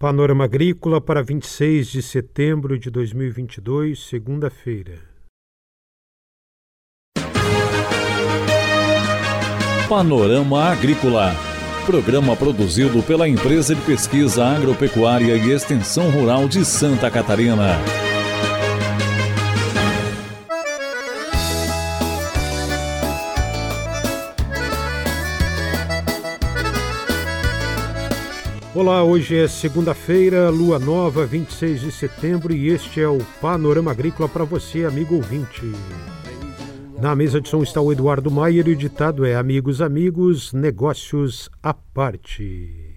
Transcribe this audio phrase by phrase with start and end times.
[0.00, 4.98] Panorama Agrícola para 26 de setembro de 2022, segunda-feira.
[9.86, 11.34] Panorama Agrícola.
[11.84, 17.76] Programa produzido pela Empresa de Pesquisa Agropecuária e Extensão Rural de Santa Catarina.
[28.80, 34.26] Olá, hoje é segunda-feira, lua nova, 26 de setembro, e este é o Panorama Agrícola
[34.26, 35.70] para você, amigo ouvinte.
[36.98, 41.50] Na mesa de som está o Eduardo Maier e o ditado é Amigos, amigos, negócios
[41.62, 42.96] à parte.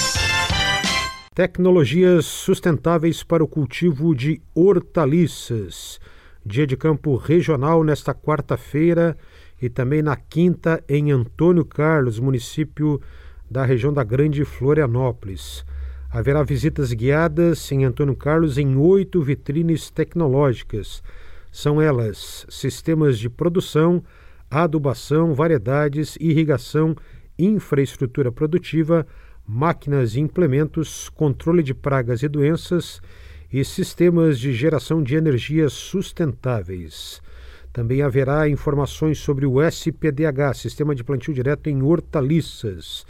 [1.37, 5.99] Tecnologias sustentáveis para o cultivo de hortaliças.
[6.43, 9.15] Dia de campo regional nesta quarta-feira
[9.61, 12.99] e também na quinta em Antônio Carlos, município
[13.47, 15.63] da região da Grande Florianópolis.
[16.09, 21.03] Haverá visitas guiadas em Antônio Carlos em oito vitrines tecnológicas.
[21.51, 24.03] São elas sistemas de produção,
[24.49, 26.95] adubação, variedades, irrigação,
[27.37, 29.05] infraestrutura produtiva,
[29.47, 33.01] máquinas e implementos, controle de pragas e doenças
[33.51, 37.21] e sistemas de geração de energia sustentáveis.
[37.71, 43.05] Também haverá informações sobre o SPDH, Sistema de Plantio Direto em Hortaliças,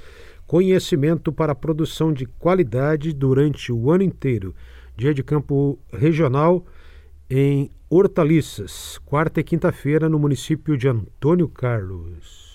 [0.45, 4.53] conhecimento para produção de qualidade durante o ano inteiro.
[4.95, 6.65] Dia de campo regional
[7.29, 12.46] em Hortaliças, quarta e quinta-feira no município de Antônio Carlos.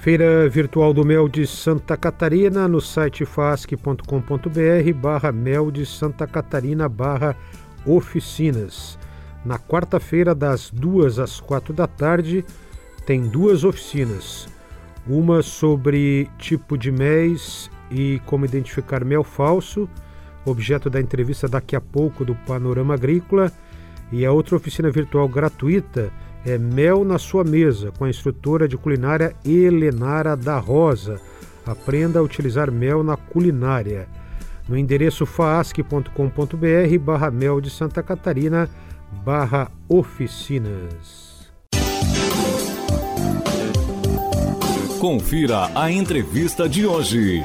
[0.00, 6.88] Feira Virtual do Mel de Santa Catarina no site fasc.com.br barra mel de Santa Catarina
[6.88, 7.36] barra
[7.84, 8.98] oficinas.
[9.44, 12.46] Na quarta-feira, das duas às quatro da tarde,
[13.04, 14.48] tem duas oficinas.
[15.06, 19.86] Uma sobre tipo de mês e como identificar mel falso,
[20.46, 23.52] objeto da entrevista daqui a pouco do Panorama Agrícola,
[24.10, 26.10] e a outra oficina virtual gratuita
[26.44, 31.20] é Mel na Sua Mesa, com a instrutora de culinária Helenara da Rosa.
[31.66, 34.08] Aprenda a utilizar mel na culinária.
[34.68, 38.68] No endereço faasc.com.br barra mel de Santa Catarina
[39.24, 41.50] barra oficinas.
[45.00, 47.42] Confira a entrevista de hoje.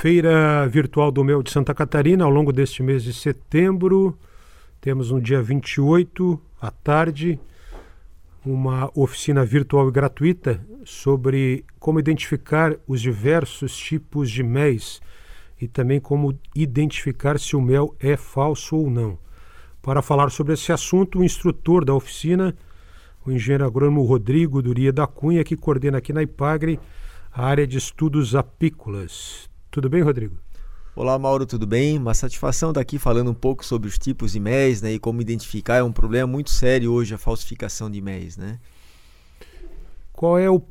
[0.00, 4.18] Feira Virtual do Mel de Santa Catarina ao longo deste mês de setembro.
[4.82, 7.38] Temos no dia 28, à tarde,
[8.44, 15.00] uma oficina virtual e gratuita sobre como identificar os diversos tipos de méis
[15.60, 19.16] e também como identificar se o mel é falso ou não.
[19.80, 22.52] Para falar sobre esse assunto, o instrutor da oficina,
[23.24, 26.80] o engenheiro agrônomo Rodrigo Duria da Cunha, que coordena aqui na IPAGRE
[27.32, 29.48] a área de estudos apícolas.
[29.70, 30.38] Tudo bem, Rodrigo?
[30.94, 31.96] Olá, Mauro, tudo bem?
[31.96, 35.22] Uma satisfação estar aqui falando um pouco sobre os tipos de MEs né, e como
[35.22, 35.76] identificar.
[35.76, 38.36] É um problema muito sério hoje a falsificação de MEs.
[38.36, 38.58] Né?
[40.12, 40.62] Qual é o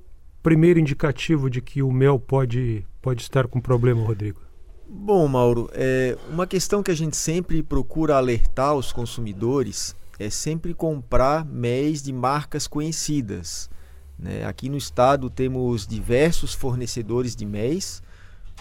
[0.44, 4.40] primeiro indicativo de que o mel pode, pode estar com problema, Rodrigo?
[4.88, 10.76] Bom, Mauro, é, uma questão que a gente sempre procura alertar os consumidores é sempre
[10.76, 13.72] comprar MEs de marcas conhecidas.
[14.20, 14.46] Né?
[14.46, 18.04] Aqui no estado temos diversos fornecedores de MEs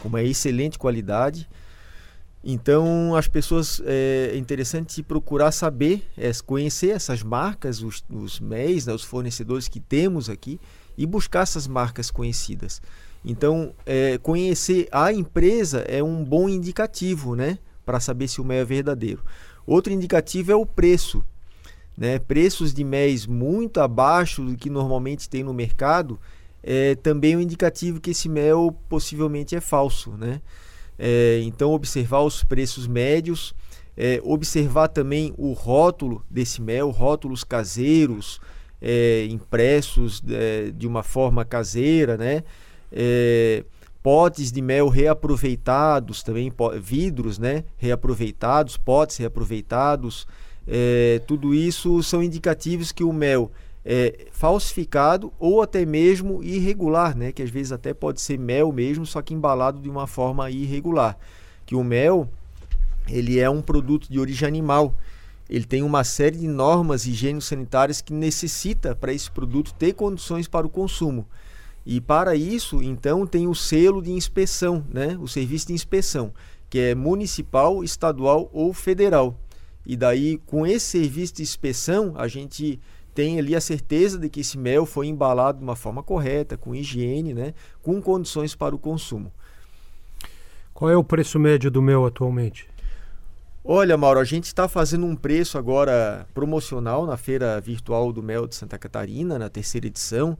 [0.00, 1.48] com uma excelente qualidade.
[2.42, 8.94] Então, as pessoas é interessante procurar saber, é, conhecer essas marcas, os, os MEIs, né,
[8.94, 10.58] os fornecedores que temos aqui
[10.96, 12.80] e buscar essas marcas conhecidas.
[13.22, 18.62] Então, é, conhecer a empresa é um bom indicativo, né, para saber se o mel
[18.62, 19.22] é verdadeiro.
[19.66, 21.22] Outro indicativo é o preço.
[21.96, 22.18] Né?
[22.18, 26.18] Preços de MEs muito abaixo do que normalmente tem no mercado
[26.62, 30.12] é também um indicativo que esse mel possivelmente é falso.
[30.16, 30.40] Né?
[30.98, 33.54] É, então, observar os preços médios,
[33.96, 38.40] é, observar também o rótulo desse mel, rótulos caseiros,
[38.80, 42.42] é, impressos é, de uma forma caseira, né?
[42.90, 43.64] É,
[44.02, 47.64] potes de mel reaproveitados também, vidros né?
[47.76, 50.26] reaproveitados, potes reaproveitados.
[50.66, 53.50] É, tudo isso são indicativos que o mel
[53.84, 57.32] é falsificado ou até mesmo irregular, né?
[57.32, 61.18] que às vezes até pode ser mel mesmo, só que embalado de uma forma irregular.
[61.64, 62.28] Que o mel
[63.08, 64.94] ele é um produto de origem animal.
[65.48, 70.66] Ele tem uma série de normas higiênico-sanitárias que necessita para esse produto ter condições para
[70.66, 71.26] o consumo.
[71.84, 75.18] E para isso, então, tem o selo de inspeção, né?
[75.20, 76.32] o serviço de inspeção,
[76.68, 79.36] que é municipal, estadual ou federal.
[79.84, 82.78] E daí, com esse serviço de inspeção, a gente
[83.14, 86.74] tem ali a certeza de que esse mel foi embalado de uma forma correta, com
[86.74, 87.54] higiene, né?
[87.82, 89.32] com condições para o consumo.
[90.72, 92.68] Qual é o preço médio do mel atualmente?
[93.62, 98.46] Olha, Mauro, a gente está fazendo um preço agora promocional na Feira Virtual do Mel
[98.46, 100.38] de Santa Catarina, na terceira edição,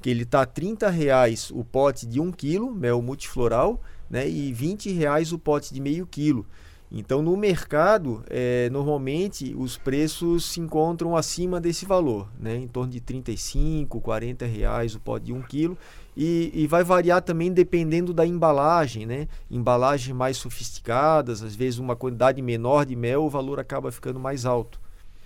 [0.00, 3.78] que ele está R$ reais o pote de 1 kg, mel multifloral,
[4.08, 6.46] né, e R$ reais o pote de meio quilo.
[6.94, 12.54] Então, no mercado, é, normalmente os preços se encontram acima desse valor, né?
[12.54, 15.78] em torno de 35, 40 reais o pote de 1 quilo.
[16.14, 19.26] E, e, vai variar também dependendo da embalagem, né?
[19.50, 24.44] Embalagens mais sofisticadas, às vezes uma quantidade menor de mel, o valor acaba ficando mais
[24.44, 24.78] alto.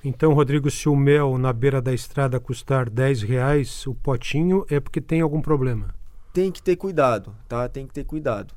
[0.05, 4.79] Então, Rodrigo, se o mel na beira da estrada custar 10 reais o potinho, é
[4.79, 5.93] porque tem algum problema?
[6.33, 7.69] Tem que ter cuidado, tá?
[7.69, 8.55] Tem que ter cuidado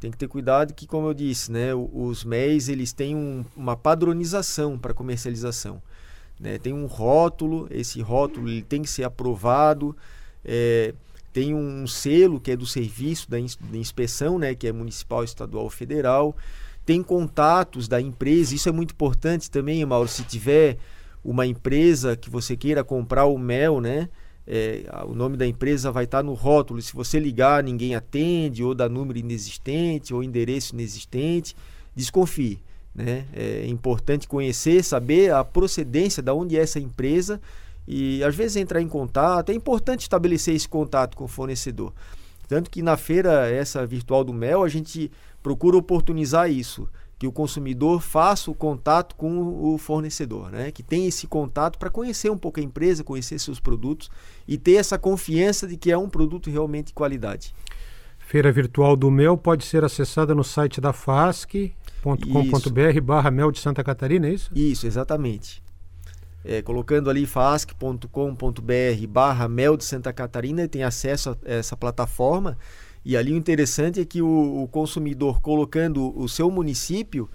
[0.00, 3.76] tem que ter cuidado que, como eu disse, né, os MEIs eles têm um, uma
[3.76, 5.80] padronização para comercialização.
[6.40, 6.58] Né?
[6.58, 9.94] Tem um rótulo, esse rótulo ele tem que ser aprovado,
[10.42, 10.94] é,
[11.34, 15.68] tem um selo que é do serviço da, da inspeção, né, que é municipal, estadual,
[15.68, 16.34] federal,
[16.86, 20.78] tem contatos da empresa, isso é muito importante também, Mauro, se tiver
[21.22, 24.08] uma empresa que você queira comprar o mel, né,
[24.46, 26.80] é, o nome da empresa vai estar no rótulo.
[26.82, 31.54] Se você ligar, ninguém atende, ou dá número inexistente, ou endereço inexistente,
[31.94, 32.60] desconfie.
[32.94, 33.26] Né?
[33.32, 37.40] É importante conhecer, saber a procedência de onde é essa empresa
[37.86, 39.50] e às vezes entrar em contato.
[39.50, 41.92] É importante estabelecer esse contato com o fornecedor.
[42.48, 45.10] Tanto que na feira essa virtual do mel a gente
[45.42, 46.88] procura oportunizar isso
[47.20, 50.70] que o consumidor faça o contato com o fornecedor, né?
[50.70, 54.10] que tenha esse contato para conhecer um pouco a empresa, conhecer seus produtos
[54.48, 57.54] e ter essa confiança de que é um produto realmente de qualidade.
[58.18, 61.74] Feira Virtual do Mel pode ser acessada no site da fasc.com.br
[63.02, 64.50] barra mel de Santa Catarina, é isso?
[64.54, 65.62] Isso, exatamente.
[66.42, 68.06] É, colocando ali fasc.com.br
[69.10, 72.56] barra mel de Santa Catarina, tem acesso a essa plataforma
[73.04, 77.28] e ali o interessante é que o, o consumidor, colocando o seu município,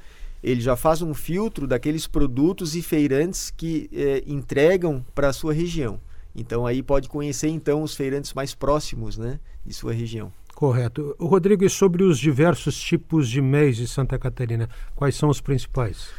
[0.43, 5.53] ele já faz um filtro daqueles produtos e feirantes que é, entregam para a sua
[5.53, 5.99] região.
[6.35, 10.31] Então aí pode conhecer então os feirantes mais próximos, né, de sua região.
[10.53, 11.15] Correto.
[11.19, 16.09] Rodrigo, e sobre os diversos tipos de mês de Santa Catarina, quais são os principais?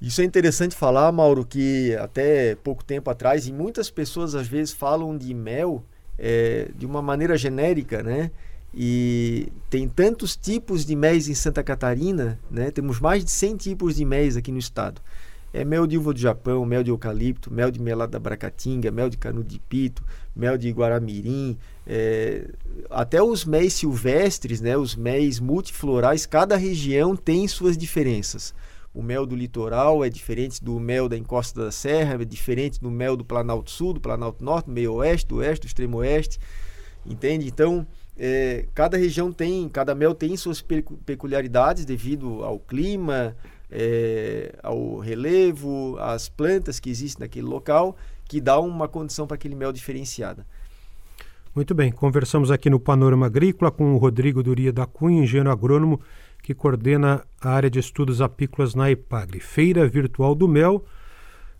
[0.00, 4.72] Isso é interessante falar, Mauro, que até pouco tempo atrás, e muitas pessoas às vezes
[4.72, 5.82] falam de mel
[6.18, 8.30] é, de uma maneira genérica, né?
[8.76, 12.72] E tem tantos tipos de mel em Santa Catarina, né?
[12.72, 15.00] Temos mais de 100 tipos de mel aqui no estado.
[15.52, 19.08] É mel de uva do Japão, mel de eucalipto, mel de melada da bracatinga, mel
[19.08, 20.02] de canudo de pito,
[20.34, 22.50] mel de guaramirim, é...
[22.90, 24.76] até os méis silvestres, né?
[24.76, 28.52] Os méis multiflorais, cada região tem suas diferenças.
[28.92, 32.90] O mel do litoral é diferente do mel da encosta da serra, é diferente do
[32.90, 36.40] mel do Planalto Sul, do Planalto Norte, do meio oeste, do oeste, do extremo oeste,
[37.06, 37.46] entende?
[37.46, 43.36] Então, é, cada região tem, cada mel tem suas peculiaridades devido ao clima,
[43.70, 49.54] é, ao relevo, às plantas que existem naquele local, que dá uma condição para aquele
[49.54, 50.46] mel diferenciada.
[51.54, 56.00] Muito bem, conversamos aqui no Panorama Agrícola com o Rodrigo Duria da Cunha, engenheiro agrônomo
[56.42, 59.40] que coordena a área de estudos apícolas na EPAGRE.
[59.40, 60.84] Feira Virtual do Mel,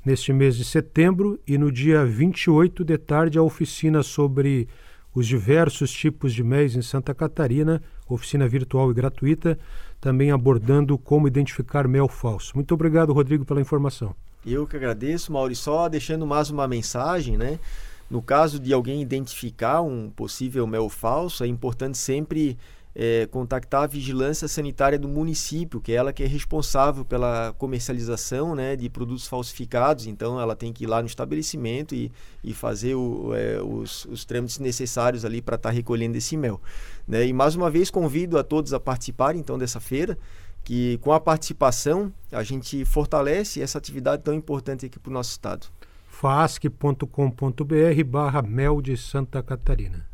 [0.04, 4.68] neste mês de setembro, e no dia 28 de tarde a oficina sobre
[5.14, 9.58] os diversos tipos de MEs em Santa Catarina, oficina virtual e gratuita,
[10.00, 12.52] também abordando como identificar mel falso.
[12.54, 14.14] Muito obrigado, Rodrigo, pela informação.
[14.44, 15.54] Eu que agradeço, Mauri.
[15.54, 17.58] Só deixando mais uma mensagem, né?
[18.10, 22.58] No caso de alguém identificar um possível mel falso, é importante sempre
[22.94, 28.54] é, contactar a vigilância sanitária do município, que é ela que é responsável pela comercialização
[28.54, 30.06] né, de produtos falsificados.
[30.06, 34.24] Então, ela tem que ir lá no estabelecimento e, e fazer o, é, os, os
[34.24, 36.60] trâmites necessários ali para estar tá recolhendo esse mel.
[37.06, 37.26] Né?
[37.26, 40.16] E mais uma vez convido a todos a participarem então dessa feira,
[40.62, 45.32] que com a participação a gente fortalece essa atividade tão importante aqui para o nosso
[45.32, 45.66] estado.
[46.06, 47.04] fasc.com.br
[48.06, 50.13] barra mel de Santa Catarina.